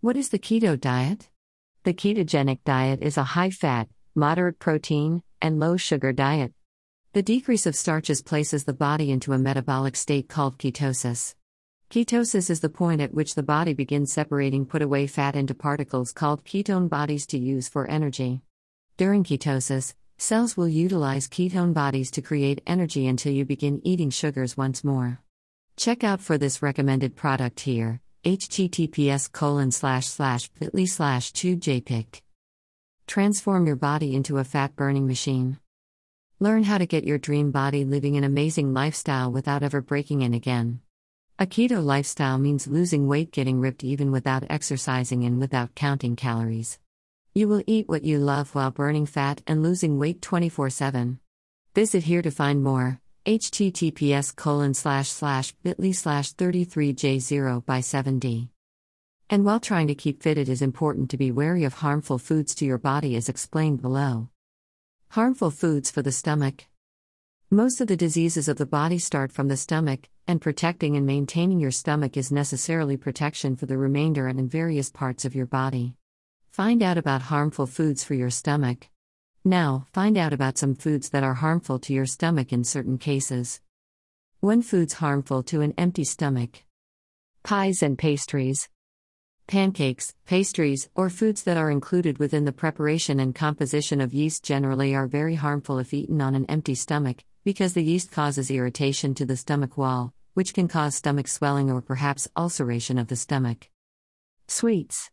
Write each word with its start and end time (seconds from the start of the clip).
What 0.00 0.16
is 0.16 0.28
the 0.28 0.38
keto 0.38 0.78
diet? 0.78 1.28
The 1.82 1.92
ketogenic 1.92 2.60
diet 2.64 3.02
is 3.02 3.16
a 3.16 3.24
high 3.34 3.50
fat, 3.50 3.88
moderate 4.14 4.60
protein, 4.60 5.24
and 5.42 5.58
low 5.58 5.76
sugar 5.76 6.12
diet. 6.12 6.52
The 7.14 7.22
decrease 7.22 7.66
of 7.66 7.74
starches 7.74 8.22
places 8.22 8.62
the 8.62 8.72
body 8.72 9.10
into 9.10 9.32
a 9.32 9.38
metabolic 9.38 9.96
state 9.96 10.28
called 10.28 10.56
ketosis. 10.56 11.34
Ketosis 11.90 12.48
is 12.48 12.60
the 12.60 12.68
point 12.68 13.00
at 13.00 13.12
which 13.12 13.34
the 13.34 13.42
body 13.42 13.74
begins 13.74 14.12
separating 14.12 14.66
put 14.66 14.82
away 14.82 15.08
fat 15.08 15.34
into 15.34 15.52
particles 15.52 16.12
called 16.12 16.44
ketone 16.44 16.88
bodies 16.88 17.26
to 17.26 17.36
use 17.36 17.68
for 17.68 17.90
energy. 17.90 18.42
During 18.98 19.24
ketosis, 19.24 19.94
cells 20.16 20.56
will 20.56 20.68
utilize 20.68 21.26
ketone 21.26 21.74
bodies 21.74 22.12
to 22.12 22.22
create 22.22 22.62
energy 22.68 23.08
until 23.08 23.32
you 23.32 23.44
begin 23.44 23.80
eating 23.82 24.10
sugars 24.10 24.56
once 24.56 24.84
more. 24.84 25.22
Check 25.76 26.04
out 26.04 26.20
for 26.20 26.38
this 26.38 26.62
recommended 26.62 27.16
product 27.16 27.58
here 27.58 28.00
https 28.28 29.32
colon 29.32 29.70
slash 29.70 30.06
slash 30.06 30.48
bit.ly 30.58 30.84
slash 30.84 31.32
2jpic. 31.32 32.20
Transform 33.06 33.66
your 33.66 33.76
body 33.76 34.14
into 34.14 34.36
a 34.38 34.44
fat 34.44 34.76
burning 34.76 35.06
machine. 35.06 35.58
Learn 36.38 36.64
how 36.64 36.78
to 36.78 36.86
get 36.86 37.04
your 37.04 37.18
dream 37.18 37.50
body 37.50 37.84
living 37.84 38.16
an 38.16 38.24
amazing 38.24 38.74
lifestyle 38.74 39.32
without 39.32 39.62
ever 39.62 39.80
breaking 39.80 40.22
in 40.22 40.34
again. 40.34 40.80
A 41.38 41.46
keto 41.46 41.82
lifestyle 41.82 42.38
means 42.38 42.66
losing 42.66 43.08
weight, 43.08 43.32
getting 43.32 43.60
ripped 43.60 43.82
even 43.82 44.12
without 44.12 44.44
exercising 44.50 45.24
and 45.24 45.40
without 45.40 45.74
counting 45.74 46.14
calories. 46.14 46.78
You 47.34 47.48
will 47.48 47.62
eat 47.66 47.88
what 47.88 48.04
you 48.04 48.18
love 48.18 48.54
while 48.54 48.70
burning 48.70 49.06
fat 49.06 49.42
and 49.46 49.62
losing 49.62 49.98
weight 49.98 50.20
24 50.20 50.70
7. 50.70 51.18
Visit 51.74 52.04
here 52.04 52.22
to 52.22 52.30
find 52.30 52.62
more 52.62 53.00
https 53.26 54.34
colon 54.34 54.74
slash 54.74 55.08
slash 55.08 55.52
bit.ly 55.62 55.92
slash 55.92 56.32
33j0 56.34 57.64
by 57.66 57.80
7d. 57.80 58.48
And 59.30 59.44
while 59.44 59.60
trying 59.60 59.88
to 59.88 59.94
keep 59.94 60.22
fit, 60.22 60.38
it 60.38 60.48
is 60.48 60.62
important 60.62 61.10
to 61.10 61.18
be 61.18 61.30
wary 61.30 61.64
of 61.64 61.74
harmful 61.74 62.18
foods 62.18 62.54
to 62.56 62.64
your 62.64 62.78
body 62.78 63.14
as 63.16 63.28
explained 63.28 63.82
below. 63.82 64.28
Harmful 65.10 65.50
foods 65.50 65.90
for 65.90 66.00
the 66.00 66.12
stomach. 66.12 66.64
Most 67.50 67.80
of 67.80 67.88
the 67.88 67.96
diseases 67.96 68.48
of 68.48 68.58
the 68.58 68.66
body 68.66 68.98
start 68.98 69.32
from 69.32 69.48
the 69.48 69.56
stomach, 69.56 70.08
and 70.26 70.40
protecting 70.40 70.96
and 70.96 71.06
maintaining 71.06 71.58
your 71.58 71.70
stomach 71.70 72.16
is 72.16 72.30
necessarily 72.30 72.96
protection 72.96 73.56
for 73.56 73.66
the 73.66 73.78
remainder 73.78 74.28
and 74.28 74.38
in 74.38 74.48
various 74.48 74.90
parts 74.90 75.24
of 75.24 75.34
your 75.34 75.46
body. 75.46 75.94
Find 76.50 76.82
out 76.82 76.98
about 76.98 77.22
harmful 77.22 77.66
foods 77.66 78.04
for 78.04 78.14
your 78.14 78.30
stomach. 78.30 78.88
Now, 79.48 79.86
find 79.94 80.18
out 80.18 80.34
about 80.34 80.58
some 80.58 80.74
foods 80.74 81.08
that 81.08 81.24
are 81.24 81.32
harmful 81.32 81.78
to 81.78 81.94
your 81.94 82.04
stomach 82.04 82.52
in 82.52 82.64
certain 82.64 82.98
cases. 82.98 83.62
When 84.40 84.60
foods 84.60 84.92
harmful 84.92 85.42
to 85.44 85.62
an 85.62 85.72
empty 85.78 86.04
stomach. 86.04 86.64
Pies 87.44 87.82
and 87.82 87.96
pastries. 87.96 88.68
Pancakes, 89.46 90.14
pastries, 90.26 90.90
or 90.94 91.08
foods 91.08 91.44
that 91.44 91.56
are 91.56 91.70
included 91.70 92.18
within 92.18 92.44
the 92.44 92.52
preparation 92.52 93.20
and 93.20 93.34
composition 93.34 94.02
of 94.02 94.12
yeast 94.12 94.44
generally 94.44 94.94
are 94.94 95.06
very 95.06 95.36
harmful 95.36 95.78
if 95.78 95.94
eaten 95.94 96.20
on 96.20 96.34
an 96.34 96.44
empty 96.44 96.74
stomach, 96.74 97.24
because 97.42 97.72
the 97.72 97.82
yeast 97.82 98.12
causes 98.12 98.50
irritation 98.50 99.14
to 99.14 99.24
the 99.24 99.38
stomach 99.38 99.78
wall, 99.78 100.12
which 100.34 100.52
can 100.52 100.68
cause 100.68 100.94
stomach 100.94 101.26
swelling 101.26 101.70
or 101.70 101.80
perhaps 101.80 102.28
ulceration 102.36 102.98
of 102.98 103.08
the 103.08 103.16
stomach. 103.16 103.70
Sweets. 104.46 105.10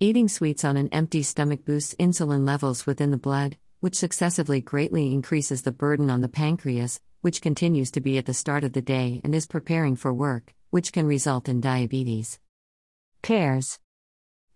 Eating 0.00 0.28
sweets 0.28 0.64
on 0.64 0.76
an 0.76 0.88
empty 0.92 1.24
stomach 1.24 1.64
boosts 1.64 1.92
insulin 1.98 2.46
levels 2.46 2.86
within 2.86 3.10
the 3.10 3.16
blood, 3.16 3.56
which 3.80 3.96
successively 3.96 4.60
greatly 4.60 5.12
increases 5.12 5.62
the 5.62 5.72
burden 5.72 6.08
on 6.08 6.20
the 6.20 6.28
pancreas, 6.28 7.00
which 7.20 7.42
continues 7.42 7.90
to 7.90 8.00
be 8.00 8.16
at 8.16 8.24
the 8.24 8.32
start 8.32 8.62
of 8.62 8.74
the 8.74 8.80
day 8.80 9.20
and 9.24 9.34
is 9.34 9.48
preparing 9.48 9.96
for 9.96 10.14
work, 10.14 10.54
which 10.70 10.92
can 10.92 11.04
result 11.04 11.48
in 11.48 11.60
diabetes. 11.60 12.38
Pears. 13.22 13.80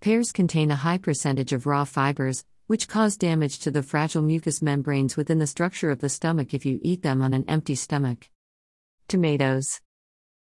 Pears 0.01 0.31
contain 0.31 0.71
a 0.71 0.77
high 0.77 0.99
percentage 0.99 1.53
of 1.53 1.67
raw 1.67 1.83
fibers, 1.83 2.45
which 2.69 2.87
cause 2.87 3.17
damage 3.17 3.59
to 3.59 3.73
the 3.73 3.83
fragile 3.83 4.23
mucous 4.23 4.63
membranes 4.63 5.17
within 5.17 5.41
the 5.41 5.49
structure 5.49 5.91
of 5.91 5.99
the 5.99 6.09
stomach 6.09 6.55
if 6.55 6.65
you 6.65 6.79
eat 6.83 7.03
them 7.03 7.21
on 7.21 7.35
an 7.35 7.45
empty 7.49 7.75
stomach. 7.75 8.31
Tomatoes. 9.09 9.81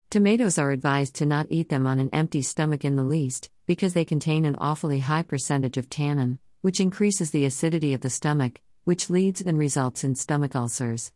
Tomatoes 0.10 0.58
are 0.58 0.72
advised 0.72 1.16
to 1.16 1.26
not 1.26 1.48
eat 1.50 1.68
them 1.68 1.86
on 1.86 2.00
an 2.00 2.10
empty 2.14 2.42
stomach 2.42 2.86
in 2.86 2.96
the 2.96 3.04
least, 3.04 3.50
because 3.66 3.94
they 3.94 4.06
contain 4.06 4.46
an 4.46 4.56
awfully 4.60 5.00
high 5.00 5.24
percentage 5.24 5.78
of 5.78 5.90
tannin, 5.90 6.38
which 6.62 6.80
increases 6.80 7.32
the 7.32 7.46
acidity 7.46 7.94
of 7.94 8.02
the 8.02 8.10
stomach, 8.10 8.62
which 8.84 9.10
leads 9.10 9.42
and 9.42 9.58
results 9.58 10.04
in 10.04 10.16
stomach 10.16 10.56
ulcers. 10.56 11.12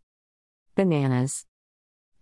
Bananas. 0.76 1.46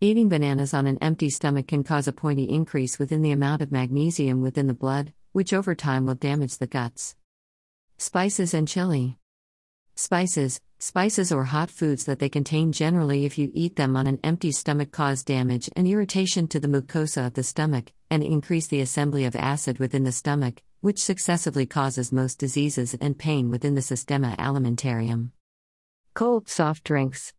Eating 0.01 0.29
bananas 0.29 0.73
on 0.73 0.85
an 0.85 0.97
empty 1.01 1.29
stomach 1.29 1.67
can 1.67 1.83
cause 1.83 2.07
a 2.07 2.11
pointy 2.11 2.43
increase 2.43 2.99
within 2.99 3.21
the 3.21 3.31
amount 3.31 3.61
of 3.61 3.71
magnesium 3.71 4.41
within 4.41 4.67
the 4.67 4.73
blood, 4.73 5.13
which 5.31 5.53
over 5.53 5.73
time 5.73 6.05
will 6.05 6.15
damage 6.15 6.57
the 6.57 6.67
guts. 6.67 7.15
Spices 7.97 8.53
and 8.53 8.67
chili. 8.67 9.17
Spices, 9.95 10.61
spices 10.77 11.31
or 11.31 11.45
hot 11.45 11.71
foods 11.71 12.05
that 12.05 12.19
they 12.19 12.29
contain 12.29 12.71
generally 12.71 13.25
if 13.25 13.37
you 13.37 13.49
eat 13.53 13.75
them 13.75 13.95
on 13.95 14.05
an 14.05 14.19
empty 14.23 14.51
stomach 14.51 14.91
cause 14.91 15.23
damage 15.23 15.69
and 15.75 15.87
irritation 15.87 16.47
to 16.47 16.59
the 16.59 16.67
mucosa 16.67 17.27
of 17.27 17.33
the 17.33 17.43
stomach 17.43 17.91
and 18.09 18.23
increase 18.23 18.67
the 18.67 18.81
assembly 18.81 19.25
of 19.25 19.35
acid 19.35 19.79
within 19.79 20.03
the 20.03 20.11
stomach, 20.11 20.61
which 20.81 21.03
successively 21.03 21.65
causes 21.65 22.11
most 22.11 22.39
diseases 22.39 22.95
and 23.01 23.17
pain 23.17 23.49
within 23.49 23.75
the 23.75 23.81
systema 23.81 24.35
alimentarium. 24.37 25.31
Cold 26.13 26.47
soft 26.47 26.83
drinks. 26.83 27.33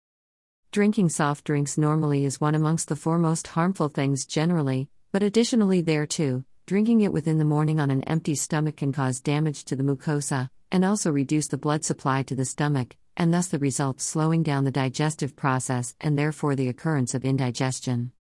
Drinking 0.71 1.09
soft 1.09 1.45
drinks 1.45 1.79
normally 1.79 2.25
is 2.25 2.41
one 2.41 2.55
amongst 2.55 2.89
the 2.89 2.97
foremost 2.97 3.49
harmful 3.49 3.89
things 3.89 4.27
generally, 4.27 4.89
but 5.12 5.23
additionally, 5.23 5.81
there 5.81 6.06
too, 6.06 6.45
drinking 6.67 7.00
it 7.00 7.12
within 7.12 7.39
the 7.39 7.45
morning 7.45 7.81
on 7.81 7.91
an 7.91 8.03
empty 8.05 8.35
stomach 8.35 8.77
can 8.77 8.93
cause 8.93 9.21
damage 9.21 9.65
to 9.65 9.75
the 9.75 9.83
mucosa, 9.83 10.50
and 10.71 10.85
also 10.85 11.11
reduce 11.11 11.49
the 11.49 11.56
blood 11.56 11.85
supply 11.85 12.23
to 12.23 12.35
the 12.35 12.45
stomach, 12.45 12.97
and 13.17 13.33
thus 13.33 13.49
the 13.49 13.59
result 13.59 14.00
slowing 14.00 14.43
down 14.43 14.65
the 14.65 14.71
digestive 14.71 15.35
process 15.35 15.95
and 16.00 16.19
therefore 16.19 16.55
the 16.55 16.69
occurrence 16.69 17.15
of 17.15 17.25
indigestion. 17.25 18.12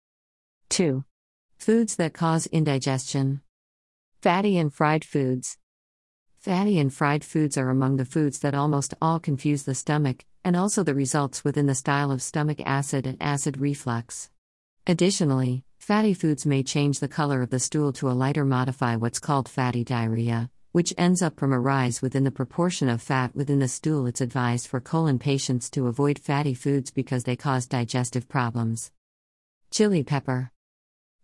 2. 0.70 1.04
Foods 1.58 1.98
that 1.98 2.14
cause 2.14 2.46
indigestion. 2.48 3.42
Fatty 4.22 4.58
and 4.58 4.74
fried 4.74 5.04
foods. 5.04 5.58
Fatty 6.38 6.80
and 6.80 6.94
fried 6.94 7.26
foods 7.26 7.58
are 7.58 7.70
among 7.70 7.98
the 7.98 8.06
foods 8.06 8.40
that 8.40 8.56
almost 8.56 8.94
all 9.02 9.20
confuse 9.20 9.64
the 9.64 9.76
stomach, 9.76 10.24
and 10.46 10.56
also 10.56 10.82
the 10.82 10.96
results 10.96 11.44
within 11.44 11.66
the 11.66 11.76
style 11.76 12.10
of 12.10 12.22
stomach 12.22 12.62
acid 12.66 13.06
and 13.06 13.18
acid 13.20 13.60
reflux. 13.60 14.30
Additionally, 14.86 15.66
fatty 15.78 16.14
foods 16.14 16.46
may 16.46 16.64
change 16.64 17.00
the 17.00 17.08
color 17.10 17.42
of 17.42 17.50
the 17.50 17.60
stool 17.60 17.92
to 17.92 18.10
a 18.10 18.14
lighter 18.14 18.46
modify 18.46 18.96
what's 18.96 19.20
called 19.20 19.50
fatty 19.50 19.84
diarrhea, 19.84 20.50
which 20.72 20.94
ends 20.98 21.22
up 21.22 21.38
from 21.38 21.52
a 21.52 21.60
rise 21.60 22.02
within 22.02 22.24
the 22.24 22.32
proportion 22.32 22.88
of 22.88 23.02
fat 23.02 23.36
within 23.36 23.60
the 23.60 23.68
stool. 23.68 24.06
It's 24.06 24.22
advised 24.22 24.68
for 24.68 24.80
colon 24.80 25.20
patients 25.20 25.70
to 25.72 25.88
avoid 25.88 26.18
fatty 26.18 26.54
foods 26.54 26.92
because 26.92 27.26
they 27.26 27.36
cause 27.36 27.68
digestive 27.68 28.30
problems. 28.30 28.92
Chili 29.70 30.04
pepper. 30.04 30.52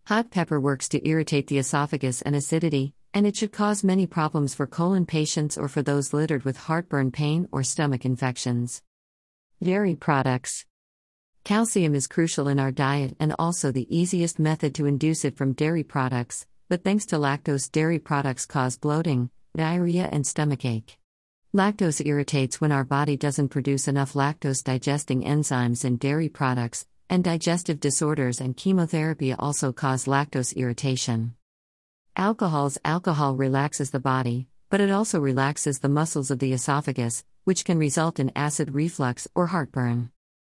Hot 0.08 0.30
pepper 0.30 0.60
works 0.60 0.90
to 0.90 1.08
irritate 1.08 1.46
the 1.46 1.56
esophagus 1.56 2.20
and 2.20 2.36
acidity, 2.36 2.92
and 3.14 3.26
it 3.26 3.34
should 3.34 3.52
cause 3.52 3.82
many 3.82 4.06
problems 4.06 4.54
for 4.54 4.66
colon 4.66 5.06
patients 5.06 5.56
or 5.56 5.66
for 5.66 5.80
those 5.80 6.12
littered 6.12 6.44
with 6.44 6.58
heartburn 6.58 7.10
pain 7.10 7.48
or 7.50 7.62
stomach 7.62 8.04
infections. 8.04 8.82
Dairy 9.62 9.94
products. 9.94 10.66
Calcium 11.42 11.94
is 11.94 12.06
crucial 12.06 12.48
in 12.48 12.60
our 12.60 12.70
diet 12.70 13.16
and 13.18 13.34
also 13.38 13.72
the 13.72 13.88
easiest 13.88 14.38
method 14.38 14.74
to 14.74 14.84
induce 14.84 15.24
it 15.24 15.38
from 15.38 15.54
dairy 15.54 15.82
products, 15.82 16.46
but 16.68 16.84
thanks 16.84 17.06
to 17.06 17.16
lactose, 17.16 17.72
dairy 17.72 17.98
products 17.98 18.44
cause 18.44 18.76
bloating, 18.76 19.30
diarrhea, 19.56 20.10
and 20.12 20.26
stomachache. 20.26 20.98
Lactose 21.54 22.04
irritates 22.04 22.60
when 22.60 22.72
our 22.72 22.84
body 22.84 23.16
doesn't 23.16 23.48
produce 23.48 23.88
enough 23.88 24.12
lactose 24.12 24.62
digesting 24.62 25.22
enzymes 25.22 25.82
in 25.82 25.96
dairy 25.96 26.28
products, 26.28 26.86
and 27.14 27.22
digestive 27.22 27.78
disorders 27.78 28.40
and 28.40 28.56
chemotherapy 28.56 29.32
also 29.32 29.72
cause 29.72 30.06
lactose 30.06 30.52
irritation. 30.56 31.32
Alcohols 32.16 32.76
Alcohol 32.84 33.36
relaxes 33.36 33.90
the 33.90 34.00
body, 34.00 34.48
but 34.68 34.80
it 34.80 34.90
also 34.90 35.20
relaxes 35.20 35.78
the 35.78 35.88
muscles 35.88 36.32
of 36.32 36.40
the 36.40 36.52
esophagus, 36.52 37.24
which 37.44 37.64
can 37.64 37.78
result 37.78 38.18
in 38.18 38.32
acid 38.34 38.74
reflux 38.74 39.28
or 39.32 39.46
heartburn. 39.46 40.10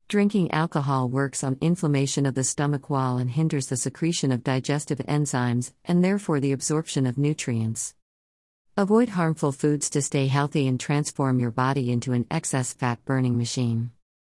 Drinking 0.09 0.51
alcohol 0.51 1.07
works 1.07 1.45
on 1.45 1.55
inflammation 1.61 2.25
of 2.25 2.35
the 2.35 2.43
stomach 2.43 2.89
wall 2.89 3.19
and 3.19 3.31
hinders 3.31 3.67
the 3.67 3.77
secretion 3.77 4.29
of 4.29 4.43
digestive 4.43 4.97
enzymes 5.07 5.71
and 5.85 6.03
therefore 6.03 6.41
the 6.41 6.51
absorption 6.51 7.05
of 7.05 7.17
nutrients. 7.17 7.95
Avoid 8.75 9.09
harmful 9.09 9.53
foods 9.53 9.89
to 9.91 10.01
stay 10.01 10.27
healthy 10.27 10.67
and 10.67 10.77
transform 10.77 11.39
your 11.39 11.51
body 11.51 11.89
into 11.89 12.11
an 12.11 12.25
excess 12.29 12.73
fat 12.73 12.99
burning 13.05 13.37
machine. 13.37 13.91